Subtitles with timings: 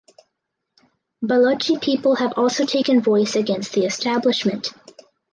[1.23, 4.73] Balochi people have also taken voice against the Establishment.